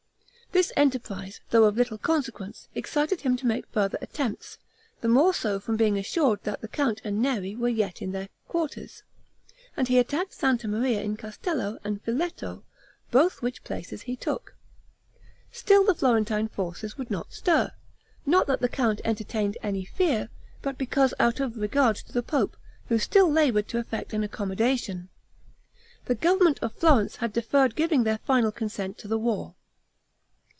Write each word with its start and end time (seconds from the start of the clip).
This 0.53 0.73
enterprise, 0.75 1.39
though 1.51 1.63
of 1.63 1.77
little 1.77 1.97
consequence, 1.97 2.67
excited 2.75 3.21
him 3.21 3.37
to 3.37 3.45
make 3.45 3.65
further 3.67 3.97
attempts, 4.01 4.57
the 4.99 5.07
more 5.07 5.33
so 5.33 5.61
from 5.61 5.77
being 5.77 5.97
assured 5.97 6.43
that 6.43 6.59
the 6.59 6.67
count 6.67 6.99
and 7.05 7.21
Neri 7.21 7.55
were 7.55 7.69
yet 7.69 8.01
in 8.01 8.11
their 8.11 8.27
quarters, 8.49 9.03
and 9.77 9.87
he 9.87 9.97
attacked 9.97 10.33
Santa 10.33 10.67
Maria 10.67 11.01
in 11.03 11.15
Castello 11.15 11.79
and 11.85 12.03
Filetto, 12.03 12.63
both 13.11 13.41
which 13.41 13.63
places 13.63 14.01
he 14.01 14.17
took. 14.17 14.53
Still 15.53 15.85
the 15.85 15.95
Florentine 15.95 16.49
forces 16.49 16.97
would 16.97 17.09
not 17.09 17.31
stir; 17.31 17.71
not 18.25 18.45
that 18.47 18.59
the 18.59 18.67
count 18.67 18.99
entertained 19.05 19.57
any 19.63 19.85
fear, 19.85 20.27
but 20.61 20.77
because, 20.77 21.13
out 21.17 21.39
of 21.39 21.55
regard 21.55 21.95
to 21.95 22.11
the 22.11 22.21
pope, 22.21 22.57
who 22.89 22.99
still 22.99 23.31
labored 23.31 23.69
to 23.69 23.77
effect 23.79 24.11
an 24.11 24.21
accommodation, 24.21 25.07
the 26.07 26.15
government 26.15 26.59
of 26.61 26.73
Florence 26.73 27.15
had 27.15 27.31
deferred 27.31 27.73
giving 27.77 28.03
their 28.03 28.17
final 28.25 28.51
consent 28.51 28.97
to 28.97 29.07
the 29.07 29.17
war. 29.17 29.55